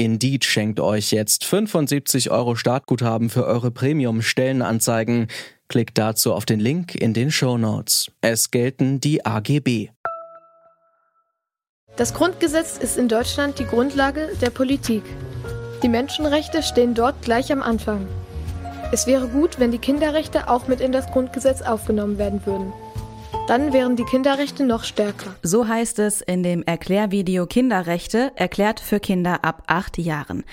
[0.00, 5.26] Indeed schenkt euch jetzt 75 Euro Startguthaben für eure Premium-Stellenanzeigen.
[5.68, 8.10] Klickt dazu auf den Link in den Show Notes.
[8.22, 9.90] Es gelten die AGB.
[11.96, 15.02] Das Grundgesetz ist in Deutschland die Grundlage der Politik.
[15.82, 18.08] Die Menschenrechte stehen dort gleich am Anfang.
[18.92, 22.72] Es wäre gut, wenn die Kinderrechte auch mit in das Grundgesetz aufgenommen werden würden.
[23.46, 25.34] Dann wären die Kinderrechte noch stärker.
[25.42, 30.44] So heißt es in dem Erklärvideo Kinderrechte, erklärt für Kinder ab acht Jahren.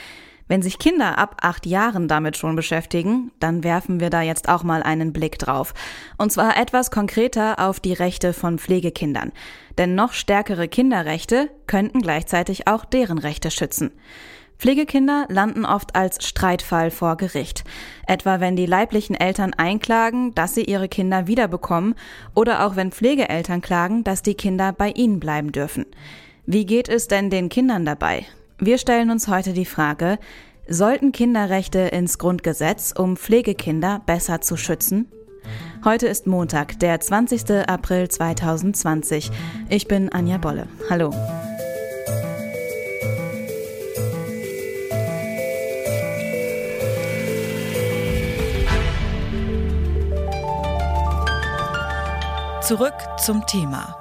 [0.47, 4.63] Wenn sich Kinder ab acht Jahren damit schon beschäftigen, dann werfen wir da jetzt auch
[4.63, 5.73] mal einen Blick drauf.
[6.17, 9.33] Und zwar etwas konkreter auf die Rechte von Pflegekindern.
[9.77, 13.91] Denn noch stärkere Kinderrechte könnten gleichzeitig auch deren Rechte schützen.
[14.59, 17.63] Pflegekinder landen oft als Streitfall vor Gericht.
[18.07, 21.95] Etwa wenn die leiblichen Eltern einklagen, dass sie ihre Kinder wiederbekommen
[22.33, 25.85] oder auch wenn Pflegeeltern klagen, dass die Kinder bei ihnen bleiben dürfen.
[26.45, 28.25] Wie geht es denn den Kindern dabei?
[28.57, 30.17] Wir stellen uns heute die Frage,
[30.67, 35.11] sollten Kinderrechte ins Grundgesetz, um Pflegekinder besser zu schützen?
[35.85, 37.67] Heute ist Montag, der 20.
[37.67, 39.31] April 2020.
[39.69, 40.67] Ich bin Anja Bolle.
[40.89, 41.13] Hallo.
[52.67, 53.95] Zurück zum Thema.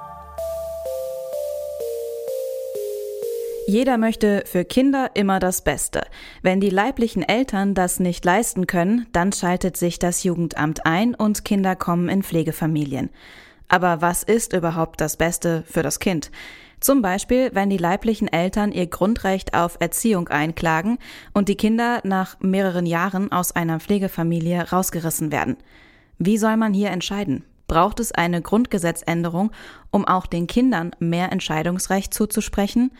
[3.65, 6.01] Jeder möchte für Kinder immer das Beste.
[6.41, 11.45] Wenn die leiblichen Eltern das nicht leisten können, dann schaltet sich das Jugendamt ein und
[11.45, 13.09] Kinder kommen in Pflegefamilien.
[13.69, 16.29] Aber was ist überhaupt das Beste für das Kind?
[16.81, 20.97] Zum Beispiel, wenn die leiblichen Eltern ihr Grundrecht auf Erziehung einklagen
[21.33, 25.55] und die Kinder nach mehreren Jahren aus einer Pflegefamilie rausgerissen werden.
[26.17, 27.45] Wie soll man hier entscheiden?
[27.67, 29.51] Braucht es eine Grundgesetzänderung,
[29.91, 32.91] um auch den Kindern mehr Entscheidungsrecht zuzusprechen?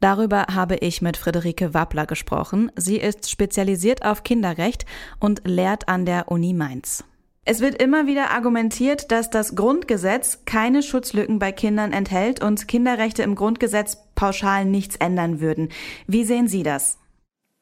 [0.00, 2.72] Darüber habe ich mit Friederike Wappler gesprochen.
[2.76, 4.84] Sie ist spezialisiert auf Kinderrecht
[5.20, 7.04] und lehrt an der Uni Mainz.
[7.44, 13.24] Es wird immer wieder argumentiert, dass das Grundgesetz keine Schutzlücken bei Kindern enthält und Kinderrechte
[13.24, 15.70] im Grundgesetz pauschal nichts ändern würden.
[16.06, 16.98] Wie sehen Sie das?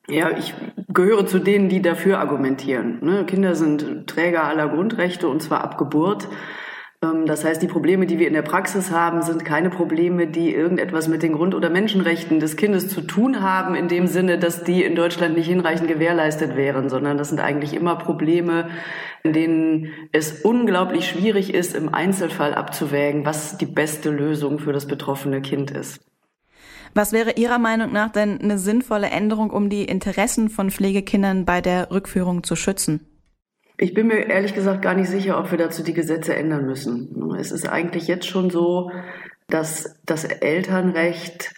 [0.08, 0.54] Ja, ich
[0.88, 2.98] gehöre zu denen, die dafür argumentieren.
[3.02, 3.24] Ne?
[3.26, 6.28] Kinder sind Träger aller Grundrechte und zwar ab Geburt.
[7.02, 10.54] Ähm, das heißt, die Probleme, die wir in der Praxis haben, sind keine Probleme, die
[10.54, 14.64] irgendetwas mit den Grund- oder Menschenrechten des Kindes zu tun haben, in dem Sinne, dass
[14.64, 18.68] die in Deutschland nicht hinreichend gewährleistet wären, sondern das sind eigentlich immer Probleme,
[19.22, 24.86] in denen es unglaublich schwierig ist, im Einzelfall abzuwägen, was die beste Lösung für das
[24.86, 26.09] betroffene Kind ist.
[26.94, 31.60] Was wäre Ihrer Meinung nach denn eine sinnvolle Änderung, um die Interessen von Pflegekindern bei
[31.60, 33.06] der Rückführung zu schützen?
[33.78, 37.32] Ich bin mir ehrlich gesagt gar nicht sicher, ob wir dazu die Gesetze ändern müssen.
[37.38, 38.90] Es ist eigentlich jetzt schon so,
[39.48, 41.54] dass das Elternrecht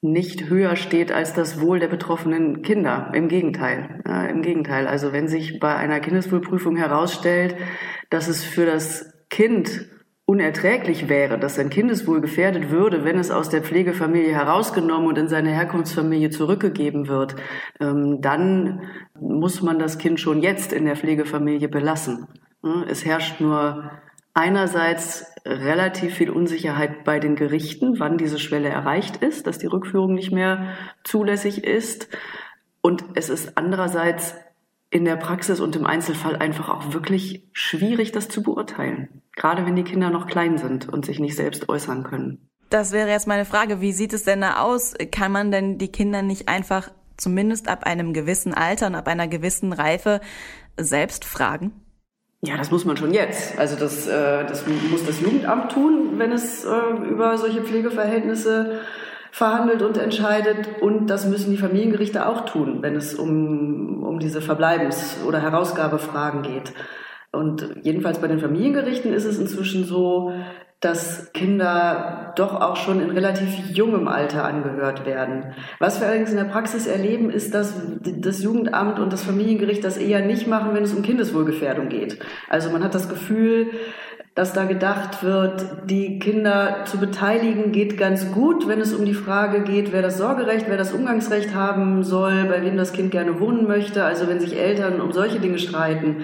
[0.00, 3.10] nicht höher steht als das Wohl der betroffenen Kinder.
[3.14, 4.02] Im Gegenteil.
[4.06, 4.86] Ja, Im Gegenteil.
[4.86, 7.56] Also wenn sich bei einer Kindeswohlprüfung herausstellt,
[8.10, 9.88] dass es für das Kind
[10.26, 15.28] unerträglich wäre, dass sein Kindeswohl gefährdet würde, wenn es aus der Pflegefamilie herausgenommen und in
[15.28, 17.36] seine Herkunftsfamilie zurückgegeben wird,
[17.80, 18.82] ähm, dann
[19.20, 22.26] muss man das Kind schon jetzt in der Pflegefamilie belassen.
[22.88, 23.90] Es herrscht nur
[24.32, 30.14] einerseits relativ viel Unsicherheit bei den Gerichten, wann diese Schwelle erreicht ist, dass die Rückführung
[30.14, 30.74] nicht mehr
[31.04, 32.08] zulässig ist.
[32.80, 34.34] Und es ist andererseits
[34.94, 39.22] in der Praxis und im Einzelfall einfach auch wirklich schwierig, das zu beurteilen.
[39.34, 42.48] Gerade wenn die Kinder noch klein sind und sich nicht selbst äußern können.
[42.70, 43.80] Das wäre jetzt meine Frage.
[43.80, 44.94] Wie sieht es denn da aus?
[45.10, 49.26] Kann man denn die Kinder nicht einfach zumindest ab einem gewissen Alter und ab einer
[49.26, 50.20] gewissen Reife
[50.76, 51.72] selbst fragen?
[52.42, 53.58] Ja, das muss man schon jetzt.
[53.58, 58.80] Also das, äh, das muss das Jugendamt tun, wenn es äh, über solche Pflegeverhältnisse
[59.34, 60.80] verhandelt und entscheidet.
[60.80, 66.42] Und das müssen die Familiengerichte auch tun, wenn es um, um diese Verbleibens- oder Herausgabefragen
[66.42, 66.72] geht.
[67.32, 70.32] Und jedenfalls bei den Familiengerichten ist es inzwischen so,
[70.78, 75.54] dass Kinder doch auch schon in relativ jungem Alter angehört werden.
[75.80, 79.96] Was wir allerdings in der Praxis erleben, ist, dass das Jugendamt und das Familiengericht das
[79.96, 82.20] eher nicht machen, wenn es um Kindeswohlgefährdung geht.
[82.48, 83.70] Also man hat das Gefühl,
[84.34, 89.14] dass da gedacht wird, die Kinder zu beteiligen geht ganz gut, wenn es um die
[89.14, 93.38] Frage geht, wer das Sorgerecht, wer das Umgangsrecht haben soll, bei wem das Kind gerne
[93.38, 94.04] wohnen möchte.
[94.04, 96.22] Also wenn sich Eltern um solche Dinge streiten,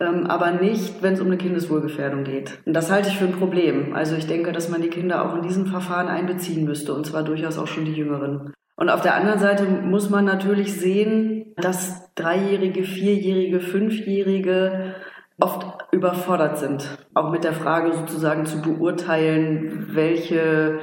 [0.00, 2.58] ähm, aber nicht, wenn es um eine Kindeswohlgefährdung geht.
[2.66, 3.94] Und das halte ich für ein Problem.
[3.94, 7.22] Also ich denke, dass man die Kinder auch in diesem Verfahren einbeziehen müsste, und zwar
[7.22, 8.52] durchaus auch schon die Jüngeren.
[8.76, 14.94] Und auf der anderen Seite muss man natürlich sehen, dass Dreijährige, Vierjährige, Fünfjährige
[15.38, 20.78] oft überfordert sind, auch mit der Frage sozusagen zu beurteilen, welche,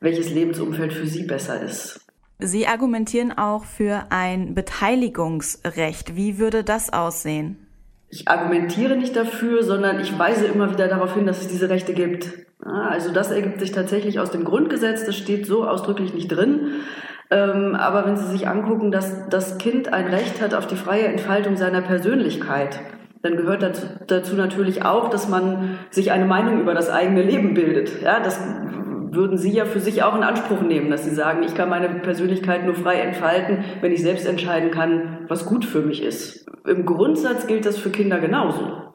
[0.00, 2.00] welches Lebensumfeld für sie besser ist.
[2.38, 6.16] Sie argumentieren auch für ein Beteiligungsrecht.
[6.16, 7.66] Wie würde das aussehen?
[8.10, 11.94] Ich argumentiere nicht dafür, sondern ich weise immer wieder darauf hin, dass es diese Rechte
[11.94, 12.28] gibt.
[12.60, 16.72] Also das ergibt sich tatsächlich aus dem Grundgesetz, das steht so ausdrücklich nicht drin.
[17.30, 21.06] Ähm, aber wenn Sie sich angucken, dass das Kind ein Recht hat auf die freie
[21.06, 22.78] Entfaltung seiner Persönlichkeit,
[23.22, 27.54] dann gehört dazu, dazu natürlich auch, dass man sich eine Meinung über das eigene Leben
[27.54, 28.02] bildet.
[28.02, 28.40] Ja, das
[29.16, 31.88] würden Sie ja für sich auch in Anspruch nehmen, dass Sie sagen, ich kann meine
[31.88, 36.46] Persönlichkeit nur frei entfalten, wenn ich selbst entscheiden kann, was gut für mich ist.
[36.66, 38.92] Im Grundsatz gilt das für Kinder genauso.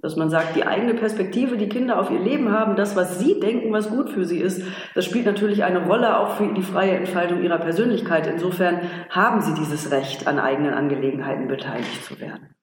[0.00, 3.40] Dass man sagt, die eigene Perspektive, die Kinder auf ihr Leben haben, das, was sie
[3.40, 4.62] denken, was gut für sie ist,
[4.94, 8.26] das spielt natürlich eine Rolle auch für die freie Entfaltung ihrer Persönlichkeit.
[8.26, 12.53] Insofern haben sie dieses Recht, an eigenen Angelegenheiten beteiligt zu werden.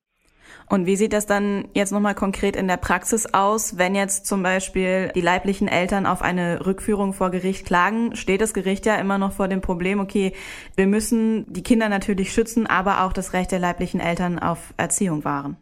[0.70, 4.44] Und wie sieht das dann jetzt nochmal konkret in der Praxis aus, wenn jetzt zum
[4.44, 8.16] Beispiel die leiblichen Eltern auf eine Rückführung vor Gericht klagen?
[8.16, 10.34] Steht das Gericht ja immer noch vor dem Problem, okay,
[10.76, 15.26] wir müssen die Kinder natürlich schützen, aber auch das Recht der leiblichen Eltern auf Erziehung
[15.26, 15.58] wahren.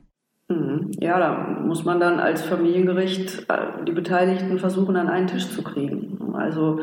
[0.50, 0.92] Mhm.
[1.00, 5.62] Ja, da muss man dann als Familiengericht äh, die Beteiligten versuchen, an einen Tisch zu
[5.62, 6.34] kriegen.
[6.34, 6.80] Also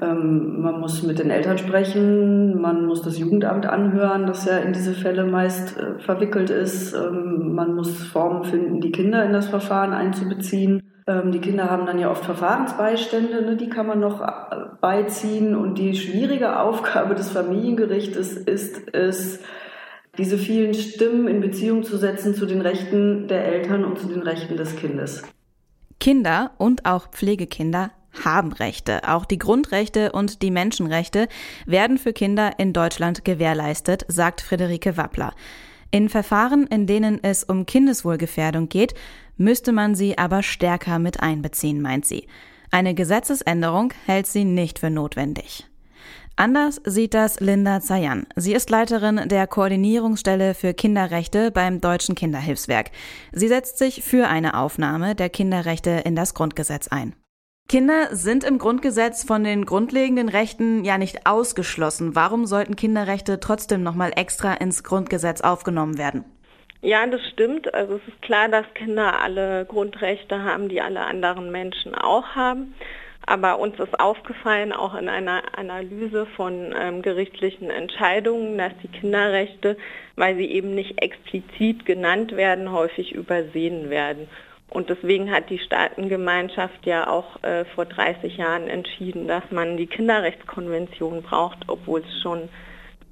[0.00, 4.72] ähm, man muss mit den Eltern sprechen, man muss das Jugendamt anhören, das ja in
[4.72, 6.94] diese Fälle meist äh, verwickelt ist.
[6.94, 10.82] Ähm, man muss Formen finden, die Kinder in das Verfahren einzubeziehen.
[11.06, 15.54] Ähm, die Kinder haben dann ja oft Verfahrensbeistände, ne, die kann man noch äh, beiziehen.
[15.54, 19.40] Und die schwierige Aufgabe des Familiengerichtes ist es,
[20.16, 24.22] diese vielen Stimmen in Beziehung zu setzen zu den Rechten der Eltern und zu den
[24.22, 25.22] Rechten des Kindes.
[26.00, 27.90] Kinder und auch Pflegekinder
[28.24, 29.08] haben Rechte.
[29.08, 31.28] Auch die Grundrechte und die Menschenrechte
[31.66, 35.34] werden für Kinder in Deutschland gewährleistet, sagt Friederike Wappler.
[35.90, 38.94] In Verfahren, in denen es um Kindeswohlgefährdung geht,
[39.36, 42.26] müsste man sie aber stärker mit einbeziehen, meint sie.
[42.70, 45.66] Eine Gesetzesänderung hält sie nicht für notwendig.
[46.36, 48.26] Anders sieht das Linda Zayan.
[48.36, 52.92] Sie ist Leiterin der Koordinierungsstelle für Kinderrechte beim Deutschen Kinderhilfswerk.
[53.32, 57.14] Sie setzt sich für eine Aufnahme der Kinderrechte in das Grundgesetz ein.
[57.70, 62.16] Kinder sind im Grundgesetz von den grundlegenden Rechten ja nicht ausgeschlossen.
[62.16, 66.24] Warum sollten Kinderrechte trotzdem nochmal extra ins Grundgesetz aufgenommen werden?
[66.82, 67.72] Ja, das stimmt.
[67.72, 72.74] Also es ist klar, dass Kinder alle Grundrechte haben, die alle anderen Menschen auch haben.
[73.24, 79.76] Aber uns ist aufgefallen, auch in einer Analyse von ähm, gerichtlichen Entscheidungen, dass die Kinderrechte,
[80.16, 84.26] weil sie eben nicht explizit genannt werden, häufig übersehen werden.
[84.70, 89.86] Und deswegen hat die Staatengemeinschaft ja auch äh, vor 30 Jahren entschieden, dass man die
[89.86, 92.48] Kinderrechtskonvention braucht, obwohl es schon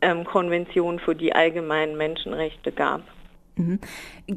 [0.01, 3.03] ähm, Konventionen für die allgemeinen Menschenrechte gab.
[3.59, 3.81] Mhm.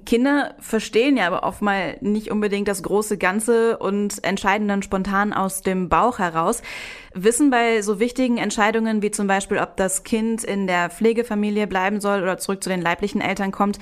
[0.06, 5.32] Kinder verstehen ja aber oft mal nicht unbedingt das große Ganze und entscheiden dann spontan
[5.32, 6.64] aus dem Bauch heraus.
[7.14, 12.02] Wissen bei so wichtigen Entscheidungen wie zum Beispiel, ob das Kind in der Pflegefamilie bleiben
[12.02, 13.78] soll oder zurück zu den leiblichen Eltern kommt,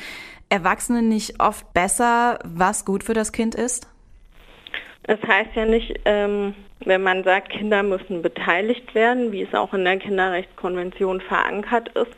[0.50, 3.88] Erwachsene nicht oft besser, was gut für das Kind ist?
[5.04, 6.54] Es heißt ja nicht, ähm,
[6.86, 12.12] wenn man sagt, Kinder müssen beteiligt werden, wie es auch in der Kinderrechtskonvention verankert ist,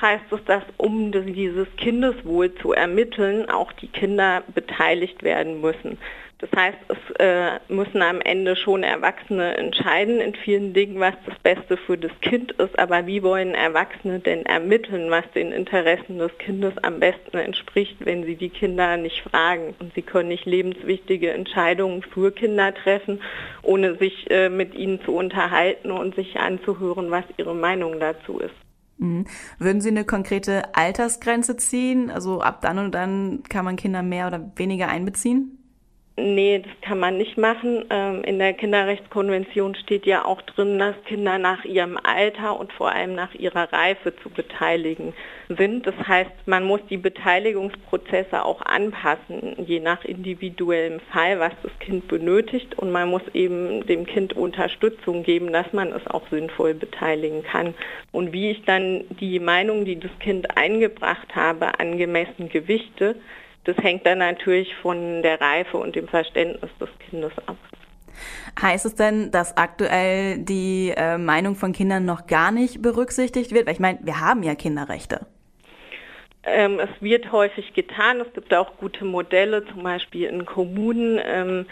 [0.00, 5.98] heißt es, dass um dieses Kindeswohl zu ermitteln, auch die Kinder beteiligt werden müssen.
[6.42, 11.38] Das heißt, es äh, müssen am Ende schon Erwachsene entscheiden in vielen Dingen, was das
[11.38, 12.76] Beste für das Kind ist.
[12.80, 18.24] Aber wie wollen Erwachsene denn ermitteln, was den Interessen des Kindes am besten entspricht, wenn
[18.24, 19.76] sie die Kinder nicht fragen?
[19.78, 23.22] Und sie können nicht lebenswichtige Entscheidungen für Kinder treffen,
[23.62, 28.54] ohne sich äh, mit ihnen zu unterhalten und sich anzuhören, was ihre Meinung dazu ist.
[28.98, 29.26] Mhm.
[29.60, 32.10] Würden Sie eine konkrete Altersgrenze ziehen?
[32.10, 35.61] Also ab dann und dann kann man Kinder mehr oder weniger einbeziehen?
[36.18, 37.86] Nee, das kann man nicht machen.
[37.88, 42.92] Ähm, in der Kinderrechtskonvention steht ja auch drin, dass Kinder nach ihrem Alter und vor
[42.92, 45.14] allem nach ihrer Reife zu beteiligen
[45.48, 45.86] sind.
[45.86, 52.08] Das heißt, man muss die Beteiligungsprozesse auch anpassen, je nach individuellem Fall, was das Kind
[52.08, 52.78] benötigt.
[52.78, 57.72] Und man muss eben dem Kind Unterstützung geben, dass man es auch sinnvoll beteiligen kann.
[58.10, 63.16] Und wie ich dann die Meinung, die das Kind eingebracht habe, angemessen gewichte,
[63.64, 67.56] das hängt dann natürlich von der Reife und dem Verständnis des Kindes ab.
[68.60, 73.66] Heißt es denn, dass aktuell die äh, Meinung von Kindern noch gar nicht berücksichtigt wird?
[73.66, 75.26] Weil ich meine, wir haben ja Kinderrechte.
[76.44, 78.20] Ähm, es wird häufig getan.
[78.20, 81.66] Es gibt auch gute Modelle, zum Beispiel in Kommunen, ähm,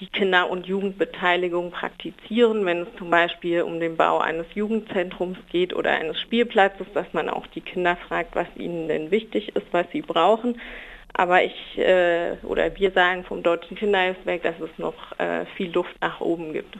[0.00, 5.74] die Kinder- und Jugendbeteiligung praktizieren, wenn es zum Beispiel um den Bau eines Jugendzentrums geht
[5.74, 9.86] oder eines Spielplatzes, dass man auch die Kinder fragt, was ihnen denn wichtig ist, was
[9.92, 10.60] sie brauchen.
[11.14, 15.94] Aber ich äh, oder wir sagen vom Deutschen Kinderhilfswerk, dass es noch äh, viel Luft
[16.00, 16.76] nach oben gibt.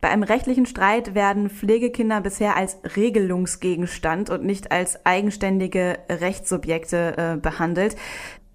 [0.00, 7.36] Bei einem rechtlichen Streit werden Pflegekinder bisher als Regelungsgegenstand und nicht als eigenständige Rechtssubjekte äh,
[7.36, 7.96] behandelt.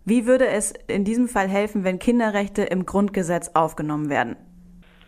[0.06, 4.36] Wie würde es in diesem Fall helfen, wenn Kinderrechte im Grundgesetz aufgenommen werden?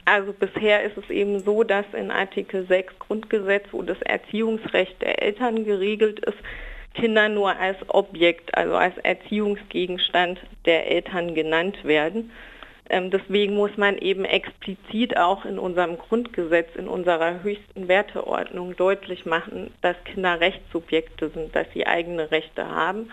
[0.05, 5.21] Also bisher ist es eben so, dass in Artikel 6 Grundgesetz, wo das Erziehungsrecht der
[5.21, 6.37] Eltern geregelt ist,
[6.99, 12.31] Kinder nur als Objekt, also als Erziehungsgegenstand der Eltern genannt werden.
[12.89, 19.25] Ähm, deswegen muss man eben explizit auch in unserem Grundgesetz, in unserer höchsten Werteordnung deutlich
[19.25, 23.11] machen, dass Kinder Rechtssubjekte sind, dass sie eigene Rechte haben.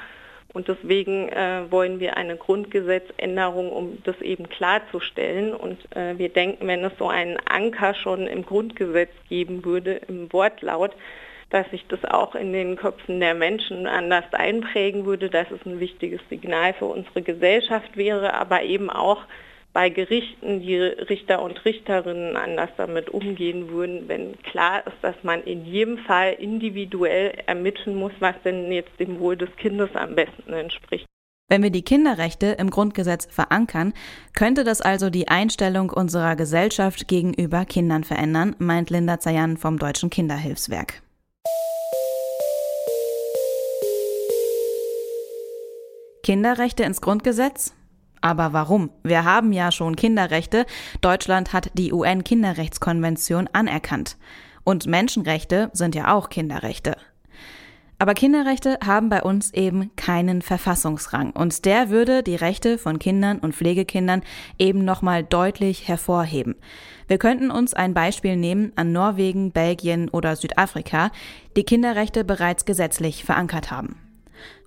[0.53, 5.53] Und deswegen äh, wollen wir eine Grundgesetzänderung, um das eben klarzustellen.
[5.53, 10.33] Und äh, wir denken, wenn es so einen Anker schon im Grundgesetz geben würde, im
[10.33, 10.93] Wortlaut,
[11.51, 15.81] dass sich das auch in den Köpfen der Menschen anders einprägen würde, dass es ein
[15.81, 19.23] wichtiges Signal für unsere Gesellschaft wäre, aber eben auch
[19.75, 25.43] bei Gerichten die Richter und Richterinnen anders damit umgehen würden, wenn klar ist, dass man
[25.43, 30.53] in jedem Fall individuell ermitteln muss, was denn jetzt dem Wohl des Kindes am besten
[30.53, 31.07] entspricht.
[31.49, 33.93] Wenn wir die Kinderrechte im Grundgesetz verankern,
[34.35, 40.09] könnte das also die Einstellung unserer Gesellschaft gegenüber Kindern verändern, meint Linda Zayan vom Deutschen
[40.09, 41.04] Kinderhilfswerk.
[46.25, 47.75] Kinderrechte ins Grundgesetz?
[48.23, 48.89] Aber warum?
[49.03, 50.65] Wir haben ja schon Kinderrechte.
[51.03, 54.17] Deutschland hat die UN-Kinderrechtskonvention anerkannt.
[54.65, 56.97] Und Menschenrechte sind ja auch Kinderrechte.
[57.99, 63.39] Aber Kinderrechte haben bei uns eben keinen Verfassungsrang und der würde die Rechte von Kindern
[63.39, 64.23] und Pflegekindern
[64.59, 66.57] eben nochmal deutlich hervorheben.
[67.07, 71.11] Wir könnten uns ein Beispiel nehmen an Norwegen, Belgien oder Südafrika,
[71.57, 74.04] die Kinderrechte bereits gesetzlich verankert haben.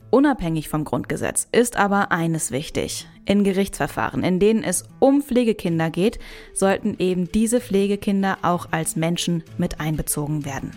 [0.09, 3.07] Unabhängig vom Grundgesetz ist aber eines wichtig.
[3.25, 6.17] In Gerichtsverfahren, in denen es um Pflegekinder geht,
[6.53, 10.71] sollten eben diese Pflegekinder auch als Menschen mit einbezogen werden.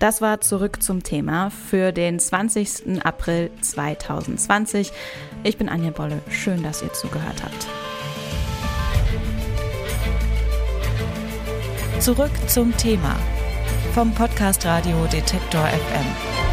[0.00, 3.04] Das war zurück zum Thema für den 20.
[3.04, 4.92] April 2020.
[5.44, 6.20] Ich bin Anja Bolle.
[6.30, 7.66] Schön, dass ihr zugehört habt.
[12.00, 13.16] Zurück zum Thema
[13.92, 16.47] vom Podcast Radio Detektor FM.